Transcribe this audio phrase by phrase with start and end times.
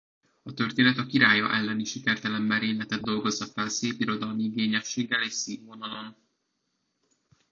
[0.43, 6.15] A történet a királya elleni sikertelen merényletet dolgozza fel szépirodalmi igényességgel és színvonalon.